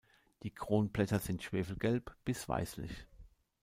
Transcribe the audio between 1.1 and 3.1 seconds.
sind schwefelgelb bis weißlich.